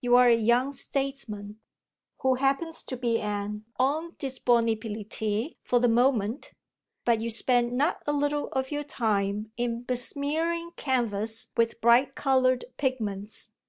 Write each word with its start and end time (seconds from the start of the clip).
You're 0.00 0.28
a 0.28 0.36
young 0.36 0.70
statesman 0.70 1.58
who 2.20 2.36
happens 2.36 2.84
to 2.84 2.96
be 2.96 3.18
an 3.18 3.64
en 3.80 4.10
disponibilité 4.16 5.56
for 5.64 5.80
the 5.80 5.88
moment 5.88 6.52
but 7.04 7.20
you 7.20 7.30
spend 7.30 7.72
not 7.72 8.00
a 8.06 8.12
little 8.12 8.46
of 8.50 8.70
your 8.70 8.84
time 8.84 9.50
in 9.56 9.82
besmearing 9.82 10.70
canvas 10.76 11.48
with 11.56 11.80
bright 11.80 12.14
coloured 12.14 12.66
pigments. 12.76 13.50